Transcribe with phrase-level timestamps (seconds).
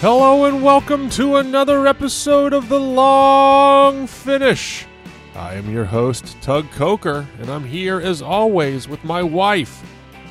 [0.00, 4.86] Hello and welcome to another episode of The Long Finish.
[5.34, 9.82] I am your host, Tug Coker, and I'm here as always with my wife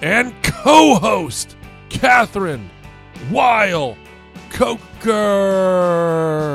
[0.02, 1.58] and co host,
[1.90, 2.70] Kathryn
[3.30, 3.98] Weil
[4.52, 5.12] Coker.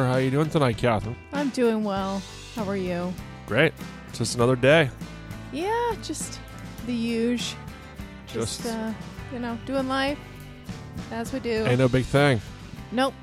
[0.06, 1.14] How are you doing tonight, Kathryn?
[1.34, 2.22] I'm doing well.
[2.56, 3.12] How are you?
[3.46, 3.74] Great.
[4.08, 4.88] It's just another day.
[5.52, 6.40] Yeah, just
[6.86, 7.56] the huge.
[8.26, 8.92] Just, Just- uh,
[9.32, 10.18] you know, doing life
[11.10, 11.66] as we do.
[11.66, 12.40] Ain't no big thing.
[12.92, 13.14] Nope.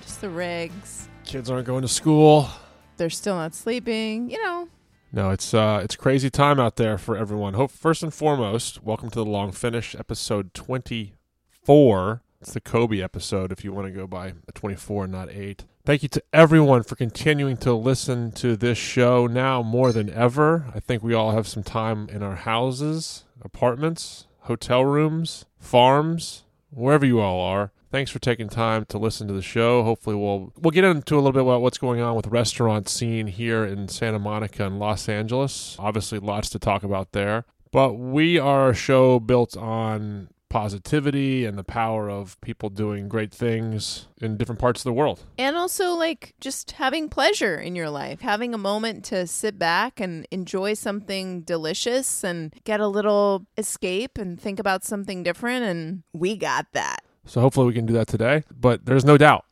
[0.00, 1.08] Just the rigs.
[1.24, 2.48] Kids aren't going to school.
[2.96, 4.30] They're still not sleeping.
[4.30, 4.68] You know,
[5.12, 7.54] No, it's uh it's crazy time out there for everyone.
[7.54, 11.14] Hope first and foremost, welcome to the long finish, episode twenty
[11.50, 12.22] four.
[12.40, 15.64] It's the Kobe episode if you want to go by a twenty four, not eight.
[15.84, 20.66] Thank you to everyone for continuing to listen to this show now more than ever.
[20.74, 27.04] I think we all have some time in our houses, apartments, hotel rooms, farms, wherever
[27.04, 27.70] you all are.
[27.94, 29.84] Thanks for taking time to listen to the show.
[29.84, 33.28] Hopefully we'll we'll get into a little bit about what's going on with restaurant scene
[33.28, 35.76] here in Santa Monica and Los Angeles.
[35.78, 37.44] Obviously lots to talk about there.
[37.70, 43.32] But we are a show built on positivity and the power of people doing great
[43.32, 45.22] things in different parts of the world.
[45.38, 50.00] and also like just having pleasure in your life, having a moment to sit back
[50.00, 55.64] and enjoy something delicious and get a little escape and think about something different.
[55.64, 57.03] And we got that.
[57.26, 58.44] So hopefully we can do that today.
[58.50, 59.44] But there's no doubt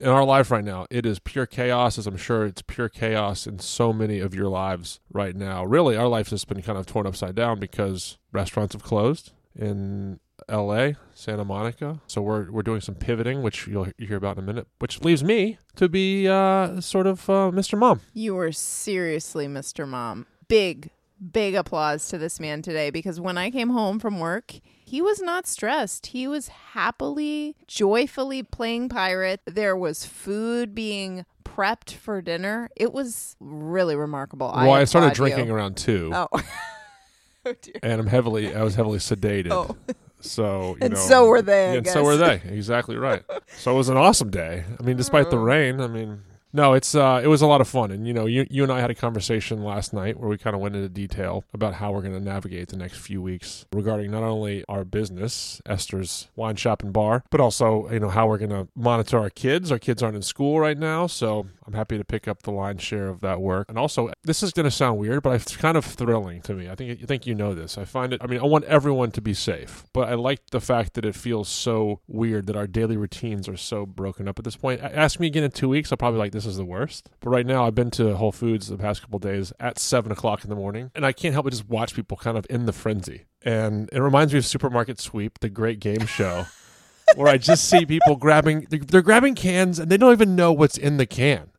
[0.00, 3.46] in our life right now, it is pure chaos, as I'm sure it's pure chaos
[3.46, 5.64] in so many of your lives right now.
[5.64, 10.18] Really, our life has been kind of torn upside down because restaurants have closed in
[10.48, 12.00] LA, Santa Monica.
[12.06, 15.22] So we're we're doing some pivoting, which you'll hear about in a minute, which leaves
[15.22, 17.78] me to be uh, sort of uh, Mr.
[17.78, 18.00] Mom.
[18.14, 19.86] You were seriously Mr.
[19.86, 20.26] Mom.
[20.48, 20.90] Big,
[21.32, 24.54] big applause to this man today because when I came home from work,
[24.84, 26.06] he was not stressed.
[26.06, 29.40] He was happily, joyfully playing pirate.
[29.46, 32.70] There was food being prepped for dinner.
[32.76, 34.50] It was really remarkable.
[34.54, 35.34] well, I, started applaud you.
[35.34, 36.10] drinking around two.
[36.14, 36.28] Oh.
[37.46, 37.74] oh dear.
[37.82, 39.50] and I'm heavily I was heavily sedated.
[39.50, 39.76] Oh.
[40.20, 42.42] So you And know, so were they, I and so were they.
[42.46, 43.22] Exactly right.
[43.56, 44.64] so it was an awesome day.
[44.78, 45.42] I mean, despite the Oh.
[45.42, 45.80] rain.
[45.80, 46.22] I mean,
[46.52, 47.90] no, it's uh, it was a lot of fun.
[47.90, 50.54] And you know, you you and I had a conversation last night where we kind
[50.54, 54.10] of went into detail about how we're going to navigate the next few weeks regarding
[54.10, 58.38] not only our business, Esters wine shop and bar, but also you know how we're
[58.38, 59.70] going to monitor our kids.
[59.70, 62.82] Our kids aren't in school right now, so I'm happy to pick up the lion's
[62.82, 63.68] share of that work.
[63.68, 66.68] And also, this is going to sound weird, but it's kind of thrilling to me.
[66.68, 67.78] I think I think you know this.
[67.78, 68.20] I find it.
[68.22, 71.14] I mean, I want everyone to be safe, but I like the fact that it
[71.14, 74.80] feels so weird that our daily routines are so broken up at this point.
[74.80, 77.10] Ask me again in two weeks, I'll probably like this is the worst.
[77.20, 80.44] But right now, I've been to Whole Foods the past couple days at seven o'clock
[80.44, 82.72] in the morning, and I can't help but just watch people kind of in the
[82.72, 83.24] frenzy.
[83.42, 86.46] And it reminds me of Supermarket Sweep, the great game show.
[87.16, 90.52] Where I just see people grabbing, they're, they're grabbing cans and they don't even know
[90.52, 91.50] what's in the can.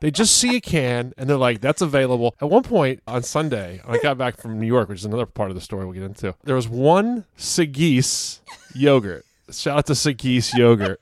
[0.00, 2.34] They just see a can and they're like, that's available.
[2.40, 5.50] At one point on Sunday, I got back from New York, which is another part
[5.50, 8.40] of the story we'll get into, there was one Siggi's
[8.74, 9.26] yogurt.
[9.50, 11.00] Shout out to Siggi's yogurt.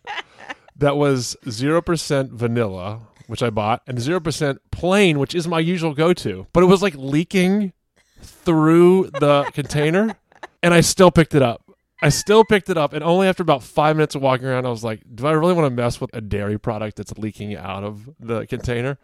[0.77, 6.13] That was 0% vanilla, which I bought, and 0% plain, which is my usual go
[6.13, 6.47] to.
[6.53, 7.73] But it was like leaking
[8.21, 10.15] through the container,
[10.63, 11.65] and I still picked it up.
[12.03, 14.69] I still picked it up, and only after about five minutes of walking around, I
[14.69, 17.85] was like, "Do I really want to mess with a dairy product that's leaking out
[17.85, 18.99] of the container?"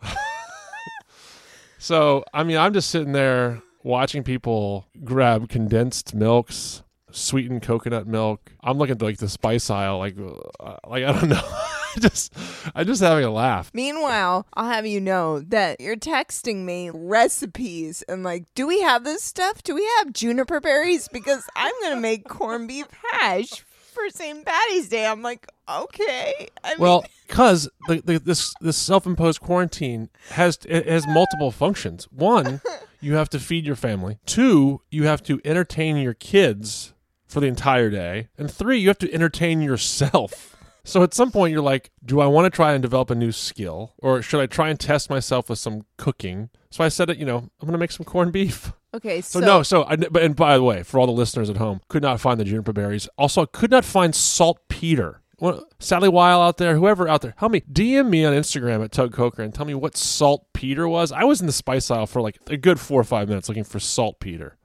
[1.78, 8.52] so, I mean, I'm just sitting there watching people grab condensed milks, sweetened coconut milk.
[8.62, 10.14] I'm looking at like the spice aisle, like,
[10.60, 11.42] uh, like I don't know.
[12.00, 12.32] just,
[12.74, 13.70] I'm just having a laugh.
[13.74, 19.04] Meanwhile, I'll have you know that you're texting me recipes and like, do we have
[19.04, 19.62] this stuff?
[19.62, 21.08] Do we have juniper berries?
[21.08, 24.44] Because I'm gonna make corned beef hash for St.
[24.44, 25.06] Patty's Day.
[25.06, 26.48] I'm like, okay.
[26.62, 32.06] I mean, Well, because the, the, this this self-imposed quarantine has has multiple functions.
[32.10, 32.60] One,
[33.00, 34.18] you have to feed your family.
[34.26, 36.92] Two, you have to entertain your kids
[37.26, 38.28] for the entire day.
[38.36, 40.53] And three, you have to entertain yourself.
[40.86, 43.32] So at some point, you're like, do I want to try and develop a new
[43.32, 46.50] skill, or should I try and test myself with some cooking?
[46.70, 48.72] So I said, it, you know, I'm going to make some corned beef.
[48.94, 51.48] okay, So, so, no, so I, but and by the way, for all the listeners
[51.48, 53.08] at home, could not find the juniper berries.
[53.16, 55.22] Also, I could not find saltpeter.
[55.40, 57.62] Well, Sally Weil out there, whoever out there, help me.
[57.62, 61.10] DM me on Instagram at Tug Coker and tell me what saltpeter was.
[61.12, 63.64] I was in the spice aisle for like a good four or five minutes looking
[63.64, 64.56] for saltpeter.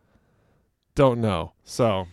[0.96, 1.54] Don't know.
[1.64, 2.08] So,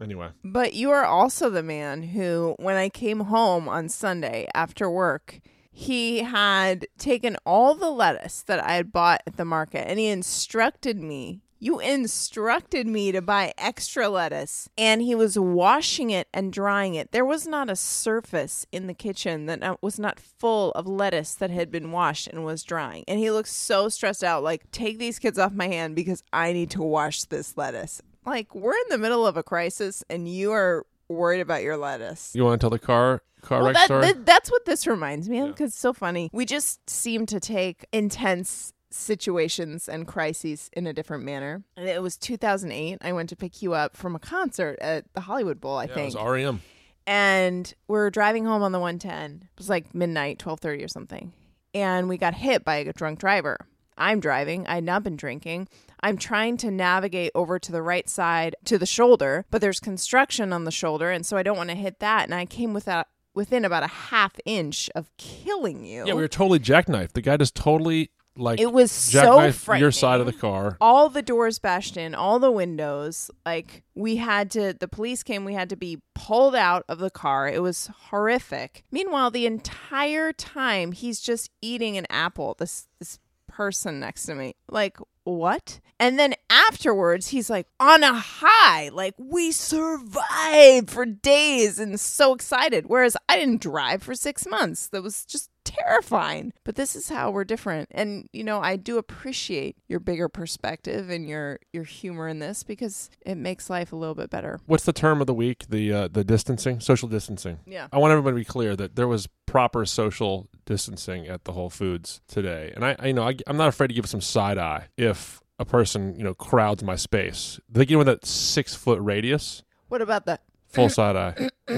[0.00, 4.90] anyway, But you are also the man who, when I came home on Sunday after
[4.90, 5.40] work,
[5.70, 10.08] he had taken all the lettuce that I had bought at the market and he
[10.08, 14.68] instructed me You instructed me to buy extra lettuce.
[14.76, 17.12] And he was washing it and drying it.
[17.12, 21.50] There was not a surface in the kitchen that was not full of lettuce that
[21.50, 23.04] had been washed and was drying.
[23.06, 26.52] And he looked so stressed out like, take these kids off my hand because I
[26.52, 28.02] need to wash this lettuce.
[28.24, 32.32] Like, we're in the middle of a crisis and you are worried about your lettuce.
[32.34, 34.02] You want to tell the car car Well, wreck that, story?
[34.06, 35.50] that- that's what this reminds me of Yeah.
[35.52, 36.30] because it's so funny.
[36.32, 41.64] We just seem to take intense situations and crises in a different manner.
[41.76, 42.98] And it was 2008.
[43.00, 45.90] I went to pick you up from a concert at the Hollywood Bowl, I yeah,
[45.90, 46.14] it think.
[46.14, 46.60] was REM.
[47.06, 49.40] and we're driving home on the 110.
[49.42, 51.32] It was like midnight, 12:30 or something.
[51.74, 53.58] And we got hit by a drunk driver.
[53.96, 54.66] I'm driving.
[54.66, 55.68] I had not been drinking.
[56.02, 60.52] I'm trying to navigate over to the right side to the shoulder, but there's construction
[60.52, 62.24] on the shoulder, and so I don't want to hit that.
[62.24, 66.04] And I came without within about a half inch of killing you.
[66.06, 67.12] Yeah, we were totally jackknifed.
[67.12, 69.82] The guy just totally like it was so frightening.
[69.82, 70.76] your side of the car.
[70.80, 73.30] all the doors bashed in, all the windows.
[73.44, 77.10] Like we had to, the police came, we had to be pulled out of the
[77.10, 77.48] car.
[77.48, 78.84] It was horrific.
[78.90, 82.56] Meanwhile, the entire time he's just eating an apple.
[82.58, 83.18] This this
[83.52, 85.80] person next to me, like what?
[86.00, 92.34] And then afterwards, he's like on a high, like we survived for days and so
[92.34, 92.86] excited.
[92.86, 94.88] Whereas I didn't drive for six months.
[94.88, 96.52] That was just terrifying.
[96.64, 97.88] But this is how we're different.
[97.92, 102.64] And you know, I do appreciate your bigger perspective and your your humor in this
[102.64, 104.58] because it makes life a little bit better.
[104.66, 105.66] What's the term of the week?
[105.68, 107.60] The uh, the distancing, social distancing.
[107.66, 107.86] Yeah.
[107.92, 111.70] I want everybody to be clear that there was proper social distancing at the Whole
[111.70, 114.58] Foods today, and I, I you know, I, I'm not afraid to give some side
[114.58, 117.60] eye if a person you know crowds my space.
[117.68, 120.42] They get with that six foot radius, What about that?
[120.68, 121.48] full side eye.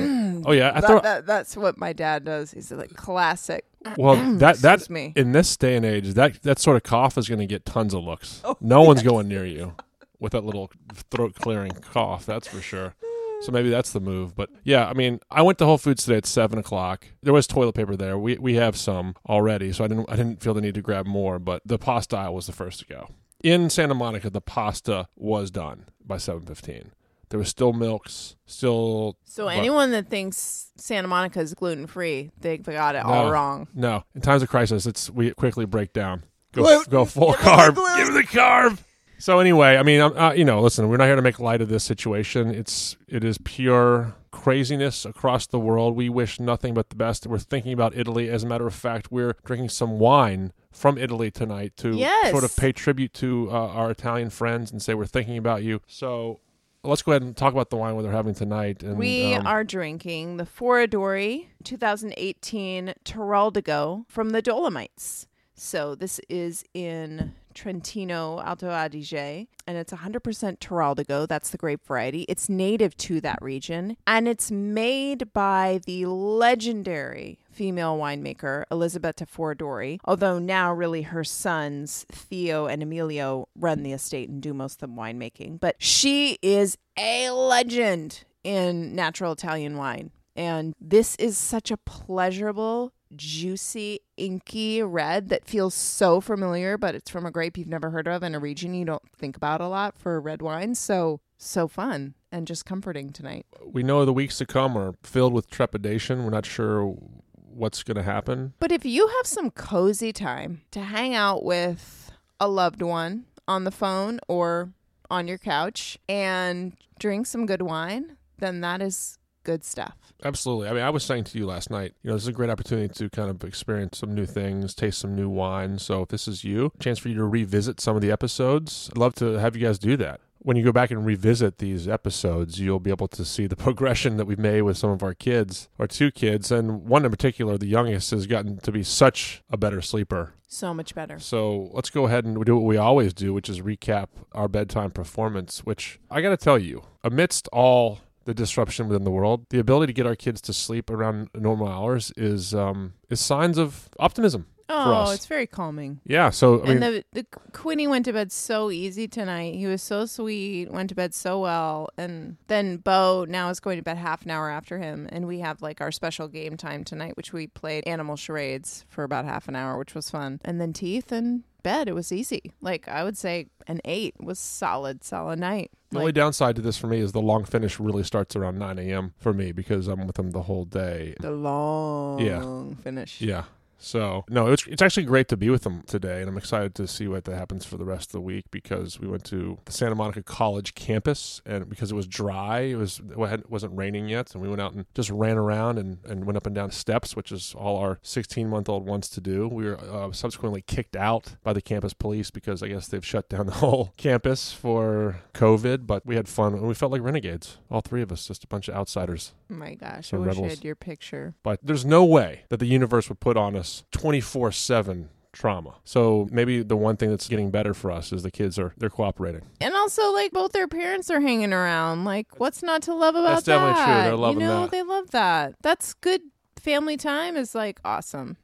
[0.46, 1.02] oh yeah, I That, thought.
[1.02, 2.52] that- that's what my dad does.
[2.52, 3.64] He's like classic.
[3.98, 5.12] Well, that that Excuse me.
[5.14, 7.92] in this day and age, that that sort of cough is going to get tons
[7.92, 8.40] of looks.
[8.44, 9.74] Oh, no one's going near you
[10.18, 10.70] with that little
[11.10, 12.24] throat clearing cough.
[12.24, 12.94] That's for sure.
[13.42, 14.34] So maybe that's the move.
[14.34, 17.06] But yeah, I mean, I went to Whole Foods today at seven o'clock.
[17.22, 18.16] There was toilet paper there.
[18.18, 21.06] We we have some already, so I didn't I didn't feel the need to grab
[21.06, 21.38] more.
[21.38, 23.08] But the pasta aisle was the first to go.
[23.42, 26.92] In Santa Monica, the pasta was done by seven fifteen.
[27.30, 32.30] There was still milks, still So But- anyone that thinks Santa Monica is gluten free,
[32.40, 33.66] they got it all wrong.
[33.74, 36.22] No, in times of crisis, it's we quickly break down.
[36.52, 36.90] Go Gluten.
[36.90, 37.96] go full Give me the carb.
[37.96, 38.78] Give me the carb.
[39.18, 41.68] So anyway, I mean, uh, you know, listen, we're not here to make light of
[41.68, 42.50] this situation.
[42.54, 45.96] It's it is pure craziness across the world.
[45.96, 47.26] We wish nothing but the best.
[47.26, 48.28] We're thinking about Italy.
[48.28, 52.30] As a matter of fact, we're drinking some wine from Italy tonight to Yes.
[52.32, 55.80] sort of pay tribute to uh, our Italian friends and say we're thinking about you.
[55.86, 56.40] So
[56.82, 58.82] let's go ahead and talk about the wine we're having tonight.
[58.82, 65.26] And, We um, are drinking the Foradori 2018 Teroldego from the Dolomites.
[65.54, 71.26] So this is in Trentino Alto Adige, and it's 100% Teroldego.
[71.26, 72.22] That's the grape variety.
[72.28, 79.98] It's native to that region, and it's made by the legendary female winemaker Elisabetta Foradori.
[80.04, 84.90] Although now, really, her sons Theo and Emilio run the estate and do most of
[84.90, 85.60] the winemaking.
[85.60, 90.10] But she is a legend in natural Italian wine.
[90.36, 97.10] And this is such a pleasurable, juicy, inky red that feels so familiar, but it's
[97.10, 99.68] from a grape you've never heard of in a region you don't think about a
[99.68, 100.74] lot for red wine.
[100.74, 103.46] So, so fun and just comforting tonight.
[103.64, 106.24] we know the weeks to come are filled with trepidation.
[106.24, 106.96] We're not sure
[107.32, 108.54] what's going to happen.
[108.58, 113.64] But if you have some cozy time to hang out with a loved one on
[113.64, 114.72] the phone or
[115.10, 119.94] on your couch and drink some good wine, then that is good stuff.
[120.24, 120.68] Absolutely.
[120.68, 122.50] I mean, I was saying to you last night, you know, this is a great
[122.50, 125.78] opportunity to kind of experience some new things, taste some new wine.
[125.78, 128.90] So if this is you, chance for you to revisit some of the episodes.
[128.92, 130.20] I'd love to have you guys do that.
[130.38, 134.18] When you go back and revisit these episodes, you'll be able to see the progression
[134.18, 137.56] that we've made with some of our kids, our two kids, and one in particular,
[137.56, 140.34] the youngest, has gotten to be such a better sleeper.
[140.46, 141.18] So much better.
[141.18, 144.90] So let's go ahead and do what we always do, which is recap our bedtime
[144.90, 145.64] performance.
[145.64, 149.92] Which I got to tell you, amidst all the disruption within the world, the ability
[149.92, 154.46] to get our kids to sleep around normal hours is um, is signs of optimism.
[154.68, 155.14] Oh, us.
[155.14, 156.00] it's very calming.
[156.06, 156.30] Yeah.
[156.30, 159.54] So I mean, and the the Quinny went to bed so easy tonight.
[159.56, 163.76] He was so sweet, went to bed so well, and then Bo now is going
[163.76, 166.82] to bed half an hour after him, and we have like our special game time
[166.82, 170.60] tonight, which we played animal charades for about half an hour, which was fun, and
[170.60, 171.88] then teeth and bed.
[171.88, 172.52] It was easy.
[172.60, 175.72] Like I would say, an eight was solid, solid night.
[175.90, 178.78] the only downside to this for me is the long finish really starts around 9
[178.78, 179.14] a.m.
[179.18, 181.16] for me because I'm with them the whole day.
[181.18, 182.82] the long yeah.
[182.82, 183.20] finish.
[183.20, 183.44] Yeah.
[183.84, 186.88] So no, it's it's actually great to be with them today, and I'm excited to
[186.88, 189.72] see what that happens for the rest of the week because we went to the
[189.72, 194.32] Santa Monica College campus, and because it was dry, it was it wasn't raining yet,
[194.34, 197.14] and we went out and just ran around and, and went up and down steps,
[197.14, 199.46] which is all our 16 month old wants to do.
[199.48, 203.28] We were uh, subsequently kicked out by the campus police because I guess they've shut
[203.28, 207.58] down the whole campus for COVID, but we had fun and we felt like renegades,
[207.70, 209.34] all three of us, just a bunch of outsiders.
[209.50, 210.50] Oh my gosh, I wish I rebels.
[210.54, 211.34] had your picture.
[211.42, 215.74] But there's no way that the universe would put on us 24 7 trauma.
[215.84, 218.88] So maybe the one thing that's getting better for us is the kids are they're
[218.88, 219.42] cooperating.
[219.60, 222.04] And also, like both their parents are hanging around.
[222.04, 223.92] Like, what's not to love about That's definitely true.
[223.92, 224.04] that?
[224.04, 224.70] They're loving you know, that.
[224.70, 225.54] they love that.
[225.62, 226.22] That's good.
[226.56, 228.38] Family time is like awesome.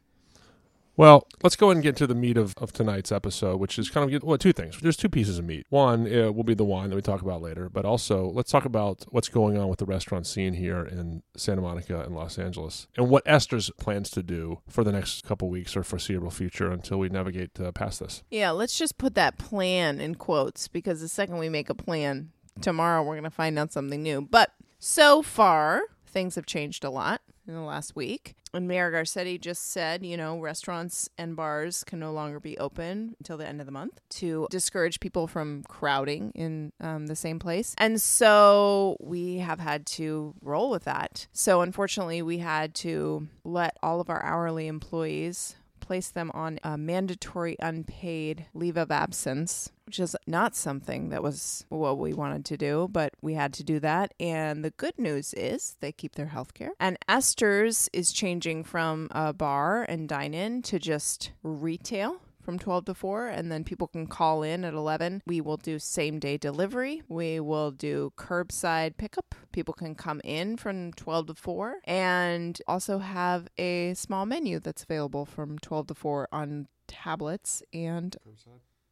[1.00, 3.88] Well, let's go ahead and get to the meat of, of tonight's episode, which is
[3.88, 4.78] kind of well, two things.
[4.82, 5.64] There's two pieces of meat.
[5.70, 8.66] One uh, will be the wine that we talk about later, but also let's talk
[8.66, 12.86] about what's going on with the restaurant scene here in Santa Monica and Los Angeles,
[12.98, 16.98] and what Esters plans to do for the next couple weeks or foreseeable future until
[16.98, 18.22] we navigate uh, past this.
[18.30, 22.30] Yeah, let's just put that plan in quotes because the second we make a plan,
[22.60, 24.20] tomorrow we're going to find out something new.
[24.20, 25.80] But so far,
[26.10, 28.34] things have changed a lot in the last week.
[28.52, 33.14] And Mayor Garcetti just said, you know, restaurants and bars can no longer be open
[33.18, 37.38] until the end of the month to discourage people from crowding in um, the same
[37.38, 37.74] place.
[37.78, 41.28] And so we have had to roll with that.
[41.32, 45.54] So unfortunately, we had to let all of our hourly employees
[45.90, 51.64] place them on a mandatory unpaid leave of absence, which is not something that was
[51.68, 54.14] what we wanted to do, but we had to do that.
[54.20, 56.70] And the good news is they keep their health care.
[56.78, 62.20] And Esters is changing from a bar and dine in to just retail
[62.50, 65.78] from 12 to 4 and then people can call in at 11 we will do
[65.78, 67.00] same day delivery.
[67.08, 69.36] We will do curbside pickup.
[69.52, 74.82] People can come in from 12 to 4 and also have a small menu that's
[74.82, 78.16] available from 12 to 4 on tablets and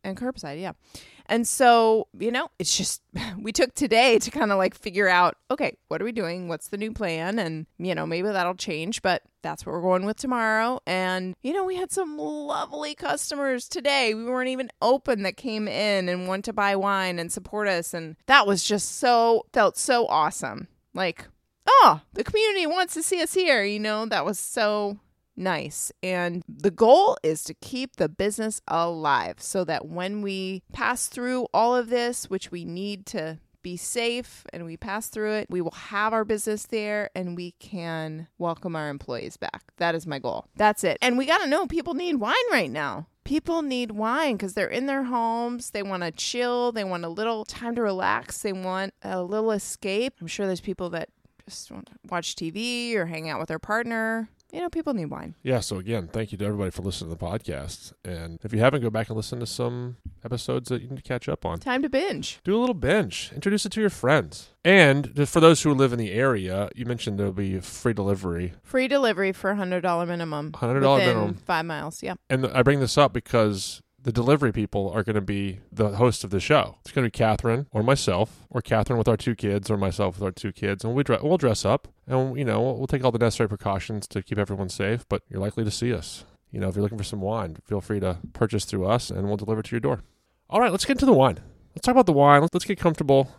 [0.05, 0.73] and curbside yeah.
[1.27, 3.03] And so you know it's just
[3.39, 6.49] we took today to kind of like figure out okay what are we doing?
[6.49, 7.39] What's the new plan?
[7.39, 10.81] And you know maybe that'll change but that's what we're going with tomorrow.
[10.87, 14.15] And you know we had some lovely customers today.
[14.15, 17.95] We weren't even open that came in and want to buy wine and support us.
[17.95, 20.69] And that was just so felt so awesome.
[20.95, 21.27] Like
[21.69, 24.07] oh the community wants to see us here you know?
[24.07, 24.99] That was so
[25.39, 25.93] nice.
[26.03, 31.47] And the goal is to keep the business alive so that when we pass through
[31.55, 35.61] all of this, which we need to be safe and we pass through it, we
[35.61, 39.63] will have our business there and we can welcome our employees back.
[39.79, 40.47] That is my goal.
[40.57, 40.99] That's it.
[41.03, 43.09] And we got to know people need wine right now.
[43.25, 45.73] People need wine because they're in their homes.
[45.73, 46.73] They want to chill.
[46.73, 48.41] They want a little time to relax.
[48.41, 50.15] They want a little escape.
[50.21, 51.11] I'm sure there's people that
[51.47, 54.29] just want to watch TV or hang out with their partner.
[54.53, 55.35] You know, people need wine.
[55.43, 57.93] Yeah, so again, thank you to everybody for listening to the podcast.
[58.03, 61.03] And if you haven't, go back and listen to some episodes that you need to
[61.03, 61.59] catch up on.
[61.59, 62.41] Time to binge.
[62.45, 63.31] Do a little binge.
[63.35, 64.55] Introduce it to your friends.
[64.65, 68.55] And for those who live in the area, you mentioned there'll be free delivery.
[68.63, 70.53] Free delivery for a hundred dollar minimum.
[70.53, 71.35] $100 minimum.
[71.35, 72.03] Five miles.
[72.03, 72.15] Yeah.
[72.31, 76.25] And I bring this up because the delivery people are going to be the host
[76.25, 76.79] of the show.
[76.81, 80.15] It's going to be Kathryn or myself, or Kathryn with our two kids, or myself
[80.17, 83.05] with our two kids, and we dre- we'll dress up and you know we'll, take
[83.05, 85.07] all the necessary precautions to keep everyone safe.
[85.11, 86.25] But you're likely to see us.
[86.51, 89.27] You know, if you're looking for some wine, feel free to purchase through us, and
[89.27, 90.01] we'll deliver to your door.
[90.49, 91.41] All right, let's get into the wine.
[91.75, 92.49] Let's talk about the wine.
[92.51, 93.31] Let's get comfortable.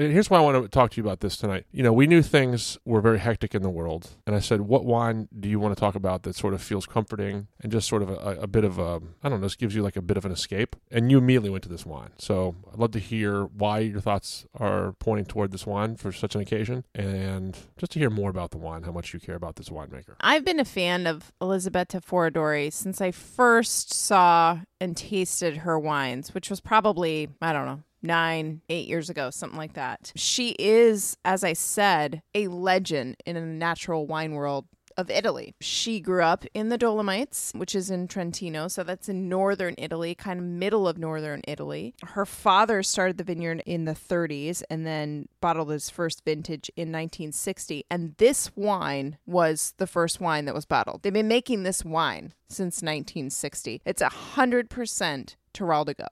[0.00, 1.66] And here's why I want to talk to you about this tonight.
[1.72, 4.86] You know, we knew things were very hectic in the world, and I said, "What
[4.86, 8.00] wine do you want to talk about that sort of feels comforting and just sort
[8.02, 10.16] of a, a bit of a, I don't know, just gives you like a bit
[10.16, 12.12] of an escape?" And you immediately went to this wine.
[12.16, 16.34] So I'd love to hear why your thoughts are pointing toward this wine for such
[16.34, 19.56] an occasion, and just to hear more about the wine, how much you care about
[19.56, 20.14] this winemaker.
[20.20, 26.32] I've been a fan of Elisabetta Foradori since I first saw and tasted her wines,
[26.32, 30.12] which was probably, I don't know, nine, eight years ago, something like that.
[30.16, 34.66] She is, as I said, a legend in a natural wine world
[34.96, 35.54] of Italy.
[35.60, 40.14] She grew up in the Dolomites, which is in Trentino, so that's in northern Italy,
[40.14, 41.94] kind of middle of northern Italy.
[42.04, 46.88] Her father started the vineyard in the 30s and then bottled his first vintage in
[46.88, 51.02] 1960, and this wine was the first wine that was bottled.
[51.02, 53.82] They've been making this wine since 1960.
[53.84, 56.06] It's 100% Teroldego,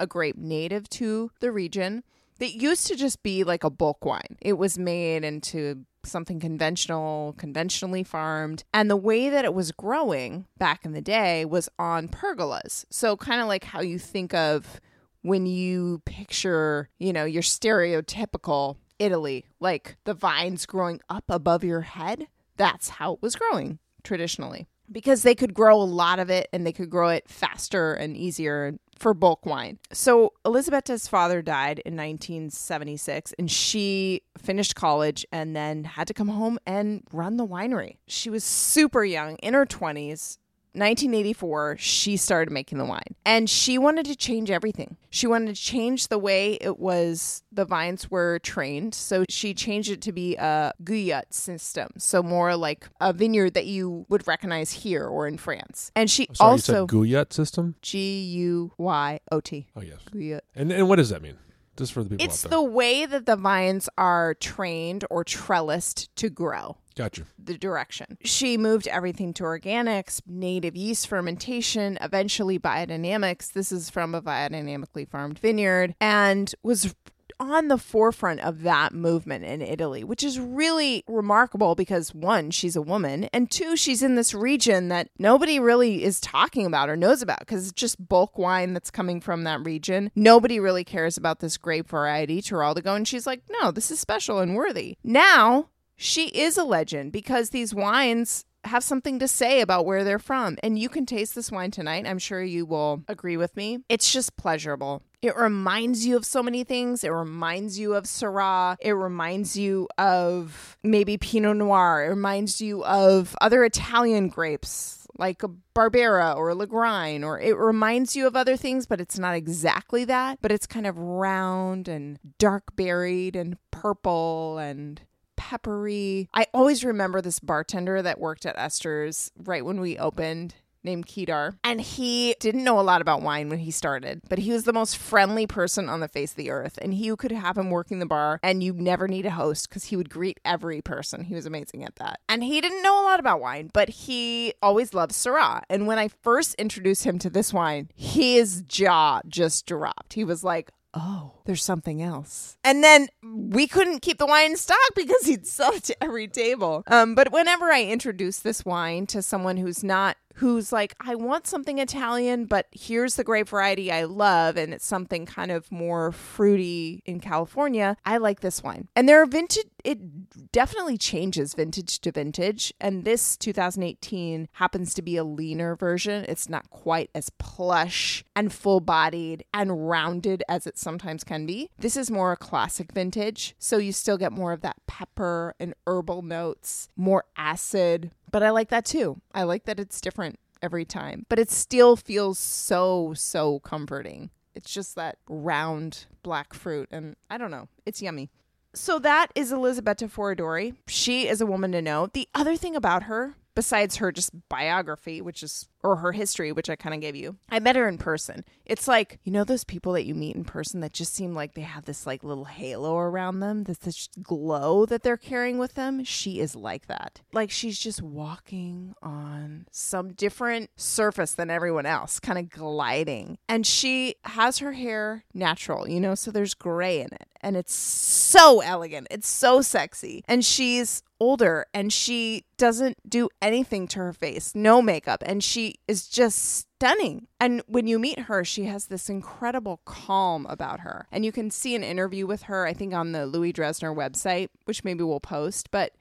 [0.00, 2.02] a grape native to the region.
[2.38, 4.38] That used to just be like a bulk wine.
[4.40, 8.64] It was made into something conventional, conventionally farmed.
[8.72, 12.86] And the way that it was growing back in the day was on pergolas.
[12.90, 14.80] So, kind of like how you think of
[15.22, 21.80] when you picture, you know, your stereotypical Italy, like the vines growing up above your
[21.80, 22.28] head.
[22.56, 24.68] That's how it was growing traditionally.
[24.92, 28.16] Because they could grow a lot of it and they could grow it faster and
[28.16, 29.78] easier for bulk wine.
[29.92, 36.28] So Elisabetta's father died in 1976 and she finished college and then had to come
[36.28, 37.96] home and run the winery.
[38.06, 40.38] She was super young, in her 20s.
[40.72, 44.96] 1984, she started making the wine and she wanted to change everything.
[45.10, 48.94] She wanted to change the way it was, the vines were trained.
[48.94, 51.88] So she changed it to be a Guyot system.
[51.98, 55.90] So more like a vineyard that you would recognize here or in France.
[55.96, 57.74] And she Sorry, also, Guyot system?
[57.82, 59.66] G U Y O T.
[59.74, 59.98] Oh, yes.
[60.12, 60.40] Guyot.
[60.54, 61.36] And, and what does that mean?
[61.76, 62.58] Just for the people It's out there.
[62.58, 66.76] the way that the vines are trained or trellised to grow.
[66.96, 67.24] Gotcha.
[67.42, 68.18] the direction.
[68.24, 73.52] She moved everything to organics, native yeast fermentation, eventually biodynamics.
[73.52, 76.94] This is from a biodynamically farmed vineyard and was
[77.38, 82.76] on the forefront of that movement in Italy, which is really remarkable because one, she's
[82.76, 86.96] a woman, and two, she's in this region that nobody really is talking about or
[86.96, 90.10] knows about because it's just bulk wine that's coming from that region.
[90.14, 94.38] Nobody really cares about this grape variety, Teroldego, and she's like, no, this is special
[94.38, 94.98] and worthy.
[95.02, 95.70] Now,
[96.00, 100.56] she is a legend because these wines have something to say about where they're from.
[100.62, 102.06] And you can taste this wine tonight.
[102.06, 103.80] I'm sure you will agree with me.
[103.90, 105.02] It's just pleasurable.
[105.20, 107.04] It reminds you of so many things.
[107.04, 108.76] It reminds you of Syrah.
[108.80, 112.06] It reminds you of maybe Pinot Noir.
[112.06, 117.58] It reminds you of other Italian grapes like a Barbera or a Lagrein, or it
[117.58, 120.38] reminds you of other things, but it's not exactly that.
[120.40, 125.02] But it's kind of round and dark berried and purple and
[125.50, 126.28] peppery.
[126.32, 130.54] I always remember this bartender that worked at Esters right when we opened
[130.84, 131.54] named Kedar.
[131.64, 134.72] And he didn't know a lot about wine when he started, but he was the
[134.72, 136.78] most friendly person on the face of the earth.
[136.80, 139.84] And he could have him working the bar and you never need a host because
[139.84, 141.24] he would greet every person.
[141.24, 142.20] He was amazing at that.
[142.28, 145.62] And he didn't know a lot about wine, but he always loved Syrah.
[145.68, 150.12] And when I first introduced him to this wine, his jaw just dropped.
[150.12, 152.56] He was like, oh, there's something else.
[152.64, 156.28] And then we couldn't keep the wine in stock because he'd sell it to every
[156.28, 156.82] table.
[156.86, 161.46] Um, but whenever I introduce this wine to someone who's not who's like, I want
[161.46, 166.12] something Italian, but here's the grape variety I love, and it's something kind of more
[166.12, 167.96] fruity in California.
[168.04, 168.88] I like this wine.
[168.96, 172.72] And there are vintage, it definitely changes vintage to vintage.
[172.80, 176.24] And this 2018 happens to be a leaner version.
[176.28, 181.70] It's not quite as plush and full bodied and rounded as it sometimes can be.
[181.78, 183.54] This is more a classic vintage.
[183.58, 188.50] So you still get more of that pepper and herbal notes, more acid, but I
[188.50, 189.20] like that too.
[189.34, 194.30] I like that it's different every time, but it still feels so, so comforting.
[194.54, 198.30] It's just that round black fruit, and I don't know, it's yummy.
[198.74, 200.76] So that is Elisabetta Foradori.
[200.86, 202.08] She is a woman to know.
[202.12, 206.70] The other thing about her, besides her just biography, which is or her history, which
[206.70, 208.44] I kind of gave you, I met her in person.
[208.64, 211.54] It's like you know those people that you meet in person that just seem like
[211.54, 215.74] they have this like little halo around them, this this glow that they're carrying with
[215.74, 216.04] them.
[216.04, 217.20] She is like that.
[217.32, 223.38] Like she's just walking on some different surface than everyone else, kind of gliding.
[223.48, 227.74] And she has her hair natural, you know, so there's gray in it, and it's
[227.74, 229.08] so elegant.
[229.10, 234.82] It's so sexy, and she's older and she doesn't do anything to her face, no
[234.82, 237.26] makeup, and she is just stunning.
[237.38, 241.06] And when you meet her, she has this incredible calm about her.
[241.12, 244.48] And you can see an interview with her, I think, on the Louis Dressner website,
[244.64, 245.92] which maybe we'll post, but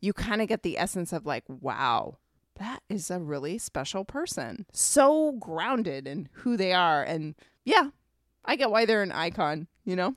[0.00, 2.18] you kind of get the essence of like, wow,
[2.58, 4.66] that is a really special person.
[4.72, 7.02] So grounded in who they are.
[7.02, 7.34] And
[7.64, 7.90] yeah,
[8.44, 10.16] I get why they're an icon, you know?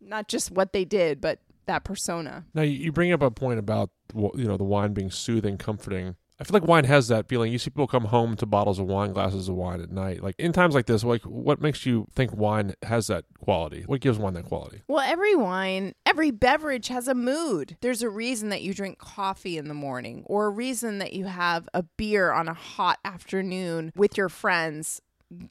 [0.00, 2.44] Not just what they did, but that persona.
[2.54, 6.16] Now you bring up a point about you know the wine being soothing, comforting.
[6.44, 7.50] I feel like wine has that feeling.
[7.50, 10.22] You see people come home to bottles of wine, glasses of wine at night.
[10.22, 13.84] Like in times like this, like what makes you think wine has that quality?
[13.86, 14.82] What gives wine that quality?
[14.86, 17.78] Well, every wine, every beverage has a mood.
[17.80, 21.24] There's a reason that you drink coffee in the morning, or a reason that you
[21.24, 25.00] have a beer on a hot afternoon with your friends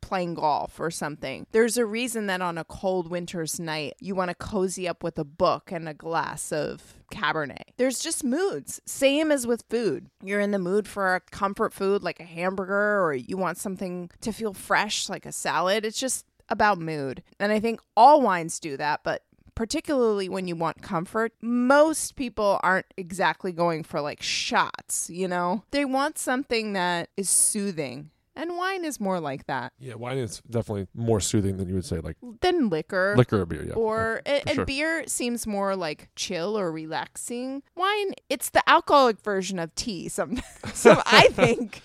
[0.02, 1.46] playing golf or something.
[1.52, 5.18] There's a reason that on a cold winter's night you want to cozy up with
[5.18, 7.74] a book and a glass of Cabernet.
[7.78, 8.82] There's just moods.
[8.86, 10.08] Same as with food.
[10.24, 14.10] You're in the mood for a comfort food like a hamburger or you want something
[14.22, 15.86] to feel fresh like a salad.
[15.86, 17.24] It's just about mood.
[17.40, 19.24] And I think all wines do that, but
[19.56, 25.64] particularly when you want comfort, most people aren't exactly going for like shots, you know?
[25.72, 28.10] They want something that is soothing.
[28.36, 31.86] And wine is more like that Yeah, wine is definitely more soothing than you would
[31.86, 33.14] say like than liquor.
[33.18, 33.64] liquor or beer.
[33.64, 34.66] Yeah, Or Yeah, and, sure.
[34.66, 37.62] beer seems more like chill or relaxing.
[37.76, 40.10] Wine, it's the alcoholic version of tea.
[40.10, 40.42] Some,
[40.74, 41.82] so I think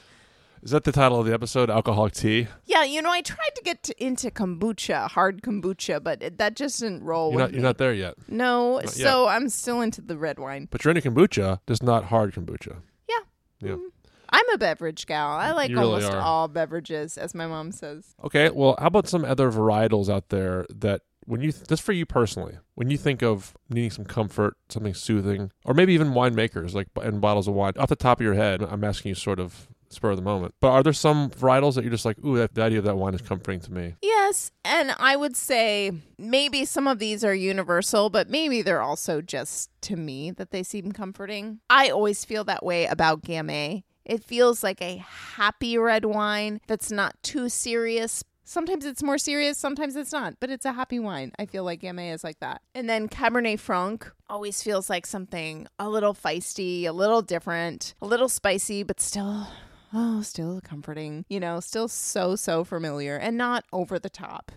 [0.63, 1.71] Is that the title of the episode?
[1.71, 2.49] Alcoholic tea.
[2.65, 6.57] Yeah, you know, I tried to get to, into kombucha, hard kombucha, but it, that
[6.57, 7.51] just didn't roll You're with not.
[7.51, 7.57] me.
[7.59, 8.15] You're not there yet.
[8.27, 8.89] no, yet.
[8.91, 10.67] so I'm still into the red wine.
[10.71, 12.79] But you're into kombucha, just not hard kombucha.
[13.09, 13.15] Yeah.
[13.61, 13.75] Yeah.
[13.77, 13.89] Mm.
[14.31, 15.31] I'm a beverage gal.
[15.31, 16.21] I like really almost are.
[16.21, 18.15] all beverages, as my mom says.
[18.25, 18.51] Okay.
[18.51, 22.59] Well, how about some other varietals out there that when you just for you personally,
[22.75, 27.21] when you think of needing some comfort, something soothing, or maybe even winemakers like and
[27.21, 30.11] bottles of wine off the top of your head, I'm asking you sort of spur
[30.11, 30.55] of the moment.
[30.61, 32.97] But are there some varietals that you're just like, ooh, that, the idea of that
[32.97, 33.95] wine is comforting to me?
[34.03, 39.21] Yes, and I would say maybe some of these are universal, but maybe they're also
[39.21, 41.61] just to me that they seem comforting.
[41.71, 43.85] I always feel that way about Gamay.
[44.09, 48.25] It feels like a happy red wine that's not too serious.
[48.43, 51.33] Sometimes it's more serious, sometimes it's not, but it's a happy wine.
[51.39, 52.63] I feel like Gamay is like that.
[52.75, 58.07] And then Cabernet Franc always feels like something a little feisty, a little different, a
[58.07, 59.47] little spicy, but still
[59.93, 64.53] oh, still comforting, you know, still so, so familiar and not over the top.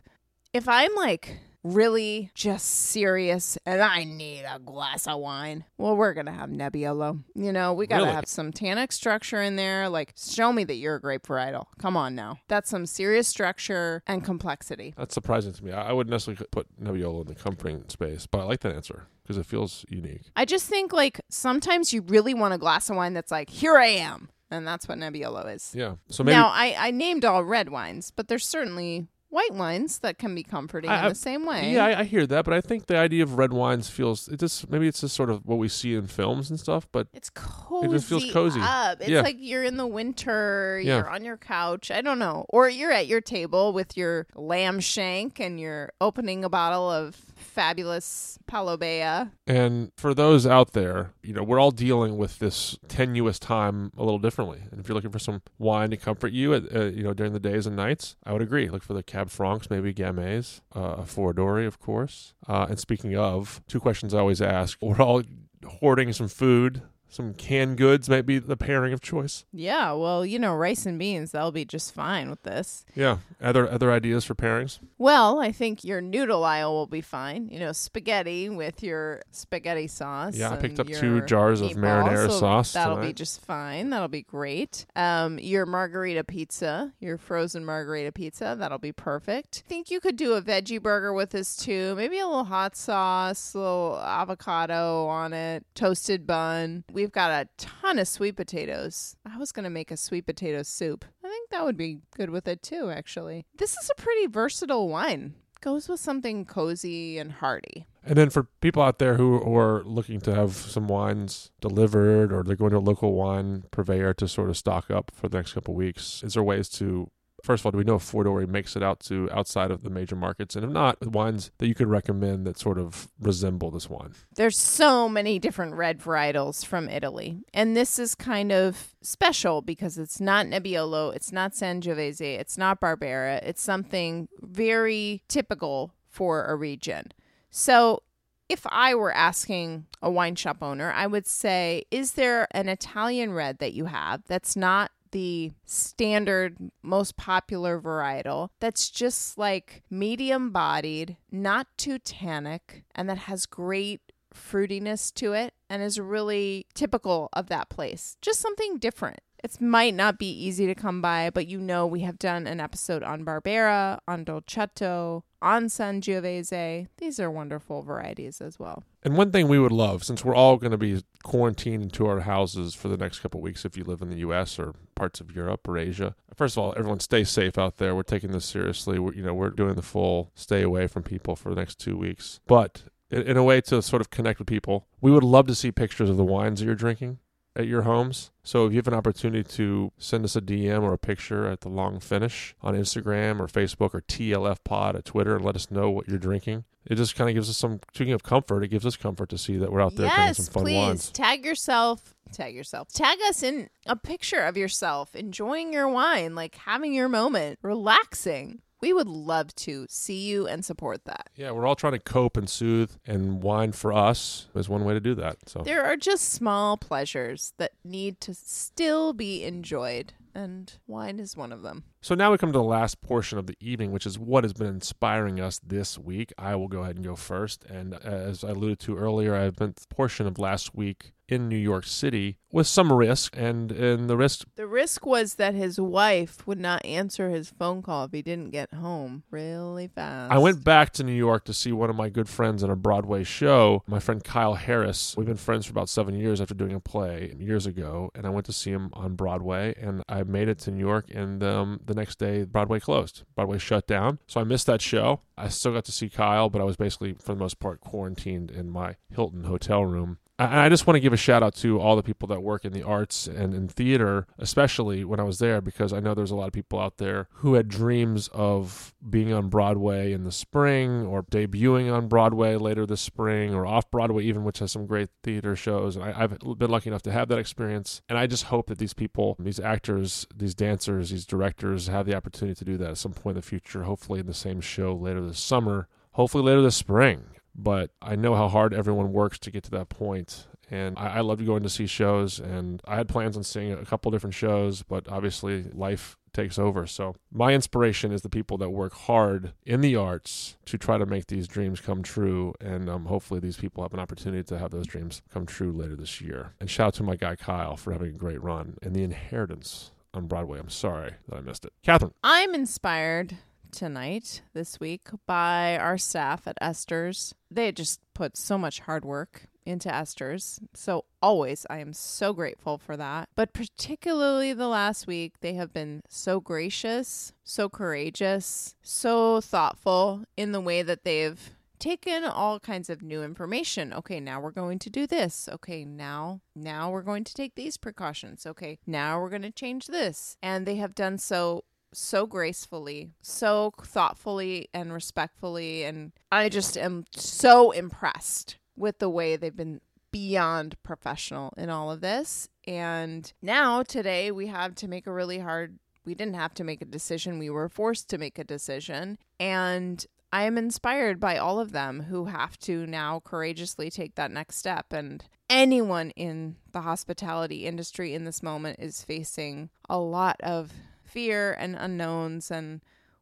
[0.54, 6.14] If I'm like really just serious and I need a glass of wine, well, we're
[6.14, 7.24] going to have Nebbiolo.
[7.36, 8.16] You know, we got to Really?
[8.16, 9.90] have some tannic structure in there.
[9.90, 11.66] Like, show me that you're a grape varietal.
[11.80, 12.40] Come on now.
[12.48, 14.94] That's some serious structure and complexity.
[14.98, 15.72] That's surprising to me.
[15.72, 19.08] I, I wouldn't necessarily put Nebbiolo in the comforting space, but I like that answer
[19.24, 20.24] because it feels unique.
[20.36, 23.78] I just think like sometimes you really want a glass of wine that's like, here
[23.78, 24.30] I am.
[24.54, 25.72] And that's what Nebbiolo is.
[25.74, 25.96] Yeah.
[26.10, 30.20] So maybe now, I, I named all red wines, but there's certainly white wines that
[30.20, 31.74] can be comforting I- in the same way.
[31.74, 34.40] Yeah, I, I hear that, but I think the idea of red wines feels it
[34.40, 36.88] just maybe it's just sort of what we see in films and stuff.
[36.92, 37.88] But it's cozy.
[37.88, 38.60] It just feels cozy.
[38.62, 39.00] Up.
[39.02, 39.22] It's Yeah.
[39.22, 40.98] like you're in the winter, Yeah.
[40.98, 41.90] you're on your couch.
[41.90, 42.46] I don't know.
[42.50, 47.16] Or you're at your table with your lamb shank and you're opening a bottle of
[47.42, 49.30] fabulous Palo Bea.
[49.48, 54.04] and for those out there, you know, we're all dealing with this tenuous time a
[54.04, 54.62] little differently.
[54.72, 57.34] And if you're looking for some wine to comfort you, at, uh, you know, during
[57.34, 58.70] the days and nights, I would agree.
[58.70, 62.34] Look for the Cab Francs, maybe Gamay, uh, a Foradori, of course.
[62.48, 65.24] Uh, and speaking of, two questions I always ask: We're all
[65.66, 66.82] hoarding some food.
[67.12, 69.44] Some canned goods might be the pairing of choice.
[69.52, 72.86] Yeah, well, you know, rice and beans, that'll be just fine with this.
[72.96, 73.18] Yeah.
[73.42, 74.80] Other other ideas for pairings?
[74.98, 77.50] Well, I think your noodle aisle will be fine.
[77.50, 80.38] You know, spaghetti with your spaghetti sauce.
[80.38, 83.90] Yeah, I picked up two jars of marinara so sauce That'll be just fine.
[83.90, 84.86] That'll be great.
[84.96, 89.64] Um, your margarita pizza, your frozen margarita pizza, that'll be perfect.
[89.66, 91.94] I think you could do a veggie burger with this too.
[91.96, 96.86] Maybe a little hot sauce, a little avocado on it, toasted bun.
[97.02, 99.16] We've got a ton of sweet potatoes.
[99.26, 101.04] I was gonna make a sweet potato soup.
[101.24, 102.92] I think that would be good with it too.
[102.92, 105.34] Actually, this is a pretty versatile wine.
[105.62, 107.88] Goes with something cozy and hearty.
[108.04, 112.32] And then for people out there who, who are looking to have some wines delivered
[112.32, 115.38] or they're going to a local wine purveyor to sort of stock up for the
[115.40, 117.10] next couple weeks, is there ways to
[117.44, 119.90] first of all, do we know if Foradori makes it out to outside of the
[119.90, 120.56] major markets?
[120.56, 124.14] And if not, wines that you could recommend that sort of resemble this wine.
[124.36, 127.40] There's so many different red varietals from Italy.
[127.54, 132.82] And this is kind of special because it's not Nebbiolo, it's not Sangiovese, it's not
[132.82, 133.40] Barbera.
[133.44, 137.12] It's something very typical for a region.
[137.50, 138.04] So
[138.50, 143.32] if I were asking a wine shop owner, I would say, is there an Italian
[143.32, 150.52] red that you have that's not the standard most popular varietal that's just like medium
[150.52, 154.02] bodied, not too tannic, and that has great
[154.34, 158.18] fruitiness to it and is really typical of that place.
[158.22, 159.20] Just something different.
[159.44, 162.60] It might not be easy to come by, but you know we have done an
[162.60, 166.88] episode on Barbera, on Dolcetto, on Sangiovese.
[166.98, 168.84] These are wonderful varieties as well.
[169.04, 172.20] And one thing we would love, since we're all going to be quarantined into our
[172.20, 174.60] houses for the next couple weeks, if you live in the U.S.
[174.60, 177.96] or parts of Europe or Asia, first of all, everyone stay safe out there.
[177.96, 179.00] We're taking this seriously.
[179.00, 181.98] We're, you know, we're doing the full stay away from people for the next two
[181.98, 182.40] weeks.
[182.46, 185.56] But in, in a way to sort of connect with people, we would love to
[185.56, 187.18] see pictures of the wines that you're drinking
[187.56, 188.32] at your homes.
[188.44, 191.62] So if you have an opportunity to send us a DM or a picture at
[191.62, 195.70] the long finish on Instagram or Facebook or TLF Pod at Twitter and let us
[195.70, 196.64] know what you're drinking.
[196.86, 199.38] It just kind of gives us some speaking of comfort, it gives us comfort to
[199.38, 201.12] see that we're out there yes, some fun please wines.
[201.12, 202.16] tag yourself.
[202.32, 202.88] Tag yourself.
[202.92, 208.62] Tag us in a picture of yourself enjoying your wine, like having your moment, relaxing.
[208.82, 211.30] We would love to see you and support that.
[211.36, 214.94] Yeah, we're all trying to cope and soothe, and wine for us is one way
[214.96, 215.38] to do that.
[215.48, 221.38] So There are just small pleasures that need to still be enjoyed, and wine is
[221.38, 221.84] one of them.
[222.04, 224.54] So now we come to the last portion of the evening, which is what has
[224.54, 226.34] been inspiring us this week.
[226.36, 227.64] I will go ahead and go first.
[227.66, 231.56] And as I alluded to earlier, I spent a portion of last week in New
[231.56, 236.46] York City with some risk, and and the risk The risk was that his wife
[236.46, 240.34] would not answer his phone call if he didn't get home really fast.
[240.34, 242.76] I went back to New York to see one of my good friends in a
[242.76, 245.16] Broadway show, my friend Kyle Harris.
[245.16, 248.30] We've been friends for about seven years after doing a play years ago, and I
[248.30, 251.80] went to see him on Broadway, and I made it to New York, and um,
[251.92, 253.24] the next day, Broadway closed.
[253.36, 255.22] Broadway shut down, so I missed that show.
[255.38, 258.52] I still got to see Kyle, but I was basically, for the most part, quarantined
[258.52, 260.18] in my Hilton hotel room.
[260.50, 262.66] And I just want to give a shout out to all the people that work
[262.66, 266.32] in the arts and in theater, especially when I was there, because I know there's
[266.32, 270.32] a lot of people out there who had dreams of being on Broadway in the
[270.32, 274.88] spring or debuting on Broadway later this spring or off Broadway, even, which has some
[274.88, 275.96] great theater shows.
[275.96, 278.02] And I, have been lucky enough to have that experience.
[278.10, 282.16] And I just hope that these people, these actors, these dancers, these directors have the
[282.16, 284.96] opportunity to do that at some point in the future, hopefully in the same show
[284.96, 289.52] later this summer, hopefully later this spring but I know how hard everyone works to
[289.52, 290.48] get to that point.
[290.70, 293.86] And I, I love going to see shows, and I had plans on seeing a
[293.86, 296.88] couple different shows, but obviously life takes over.
[296.88, 301.06] So my inspiration is the people that work hard in the arts to try to
[301.06, 304.72] make these dreams come true, and um, hopefully these people have an opportunity to have
[304.72, 306.54] those dreams come true later this year.
[306.62, 309.92] And shout out to my guy Kyle for having a great run and the inheritance
[310.14, 310.60] on Broadway.
[310.60, 311.74] I'm sorry that I missed it.
[311.86, 312.14] Kathryn.
[312.24, 313.38] I'm inspired
[313.72, 317.34] tonight, this week, by our staff at Esters.
[317.50, 320.60] They just put so much hard work into Esters.
[320.74, 323.30] So always, I am so grateful for that.
[323.36, 330.52] But particularly the last week, they have been so gracious, so courageous, so thoughtful in
[330.52, 333.92] the way that they've taken all kinds of new information.
[333.92, 335.50] Okay, now we're going to do this.
[335.52, 338.46] Okay, now now we're going to take these precautions.
[338.46, 340.38] Okay, now we're going to change this.
[340.44, 345.84] And they have done so so gracefully, so thoughtfully and respectfully.
[345.84, 351.92] And I just am so impressed with the way they've been beyond professional in all
[351.92, 352.50] of this.
[352.68, 356.82] And now, today, we have to make a really hard, we didn't have to make
[356.82, 357.40] a decision.
[357.40, 359.18] We were forced to make a decision.
[359.40, 364.32] And I am inspired by all of them who have to now courageously take that
[364.32, 364.94] next step.
[364.94, 370.72] And anyone in the hospitality industry in this moment is facing a lot of
[371.12, 372.82] fear and unknowns and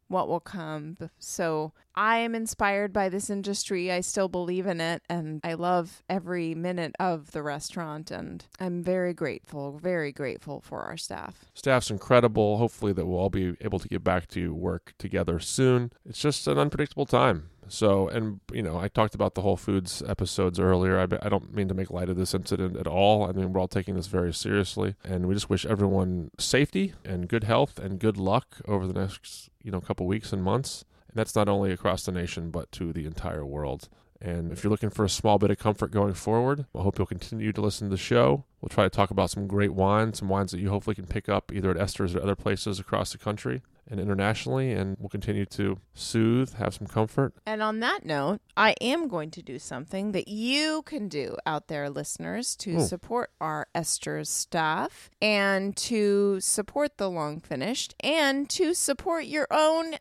[0.10, 0.98] what will come.
[1.20, 3.92] So I am inspired by this industry.
[3.92, 8.84] I still believe in it and I love every minute of the restaurant and I'm
[8.84, 11.46] very grateful, very grateful for our staff.
[11.54, 12.58] Staff's incredible.
[12.58, 15.92] Hopefully that we'll all be able to get back to work together soon.
[16.06, 17.50] It's just an unpredictable time.
[17.70, 21.00] So, and you know, I talked about the Whole Foods episodes earlier.
[21.00, 23.28] I, I don't mean to make light of this incident at all.
[23.28, 27.28] I mean, we're all taking this very seriously, and we just wish everyone safety and
[27.28, 30.84] good health and good luck over the next, you know, couple weeks and months.
[31.08, 33.88] And that's not only across the nation, but to the entire world.
[34.22, 37.08] And if you're looking for a small bit of comfort going forward, I hope you'll
[37.08, 38.44] continue to listen to the show.
[38.60, 41.30] We'll try to talk about some great wines, some wines that you hopefully can pick
[41.30, 45.46] up either at Esters or other places across the country and internationally, and we'll continue
[45.46, 47.34] to soothe, have some comfort.
[47.46, 51.68] And on that note, I am going to do something that you can do out
[51.68, 52.86] there, listeners, to Ooh.
[52.86, 59.96] support our Esters staff and to support the long finished and to support your own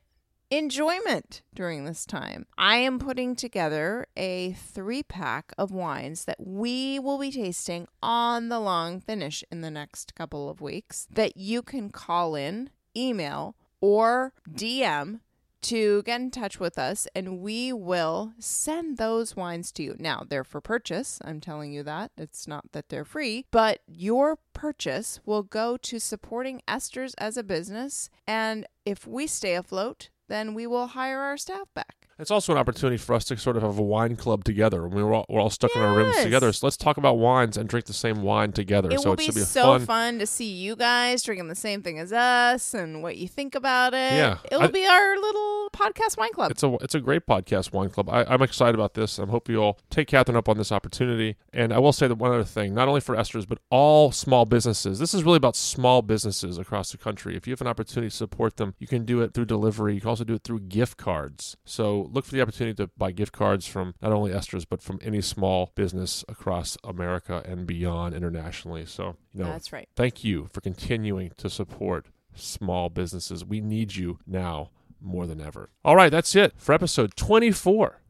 [0.50, 2.46] enjoyment during this time.
[2.56, 8.48] I am putting together a three pack of wines that we will be tasting on
[8.48, 13.56] the long finish in the next couple of weeks that you can call in, email,
[13.80, 15.20] or DM
[15.60, 19.96] to get in touch with us and we will send those wines to you.
[19.98, 21.18] Now, they're for purchase.
[21.24, 22.12] I'm telling you that.
[22.16, 27.42] It's not that they're free, but your purchase will go to supporting Esters as a
[27.42, 28.08] business.
[28.26, 31.97] And if we stay afloat, then we will hire our staff back.
[32.18, 34.88] It's also an opportunity for us to sort of have a wine club together.
[34.88, 35.76] We are all, we're all stuck yes.
[35.76, 36.52] in our rooms together.
[36.52, 38.90] So let's talk about wines and drink the same wine together.
[38.90, 39.86] It so will be, be so fun...
[39.86, 40.18] fun...
[40.18, 43.94] to see you guys drinking the same thing as us and what you think about
[43.94, 44.14] it.
[44.14, 46.50] Yeah, it will I, be our little podcast wine club.
[46.50, 48.10] It's a it's a great podcast wine club.
[48.10, 49.20] I, am excited about this.
[49.20, 51.36] I hope you all take Kathryn up on this opportunity.
[51.52, 54.44] And I will say that one other thing, not only for Esters but all small
[54.44, 54.98] businesses.
[54.98, 57.36] This is really about small businesses across the country.
[57.36, 59.94] If you have an opportunity to support them, you can do it through delivery.
[59.94, 61.56] You can also do it through gift cards.
[61.64, 64.98] So look for the opportunity to buy gift cards from not only Esters but from
[65.02, 68.86] any small business across America and beyond internationally.
[68.86, 69.88] So, you know, that's right.
[69.96, 73.44] Thank you for continuing to support small businesses.
[73.44, 75.70] We need you now more than ever.
[75.84, 78.00] All right, that's it for episode 24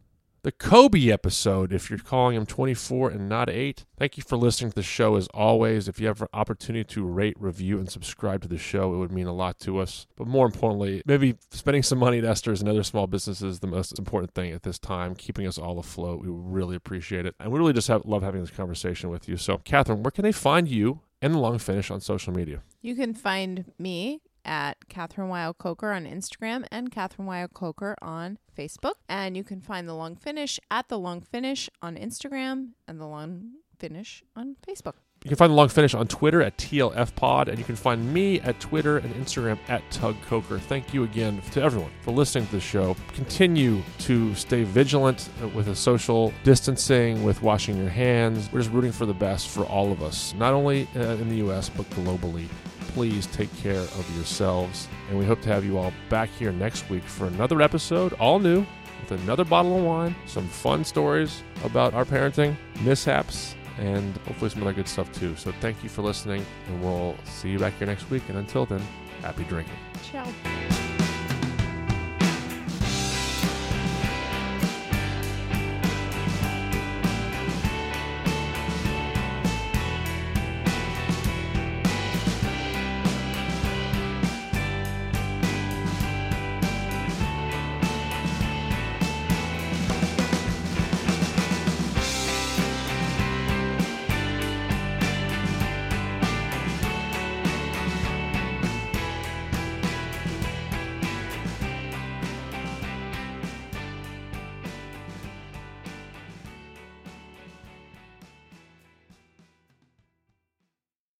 [0.42, 3.84] the Kobe episode if you're calling him 24 and not 8.
[3.96, 5.88] Thank you for listening to the show as always.
[5.88, 9.12] If you have an opportunity to rate, review, and subscribe to the show, it would
[9.12, 10.06] mean a lot to us.
[10.16, 13.66] But more importantly, maybe spending some money at Esters and other small businesses is the
[13.66, 16.20] most important thing at this time, keeping us all afloat.
[16.20, 17.34] We really appreciate it.
[17.40, 19.36] And we really just have, love having this conversation with you.
[19.36, 22.62] So, Kathryn, where can they find you and the long finish on social media?
[22.80, 28.38] You can find me at Kathryn Weil Coker on Instagram and Kathryn Weil Coker on
[28.56, 28.94] Facebook.
[29.08, 33.06] And you can find The Long Finish at The Long Finish on Instagram and The
[33.06, 34.94] Long Finish on Facebook.
[35.24, 38.14] You can find the long finish on Twitter at TLF Pod, and you can find
[38.14, 40.60] me at Twitter and Instagram at Tug Coker.
[40.60, 42.94] Thank you again to everyone for listening to the show.
[43.14, 48.48] Continue to stay vigilant with the social distancing, with washing your hands.
[48.52, 51.36] We're just rooting for the best for all of us, not only uh, in the
[51.38, 52.46] U.S., but globally.
[52.88, 56.88] Please take care of yourselves, and we hope to have you all back here next
[56.90, 58.66] week for another episode, all new,
[59.00, 64.62] with another bottle of wine, some fun stories about our parenting mishaps and hopefully some
[64.62, 65.36] other good stuff too.
[65.36, 68.22] So thank you for listening, and we'll see you back here next week.
[68.28, 68.82] And until then,
[69.22, 69.76] happy drinking.
[70.10, 70.97] Ciao.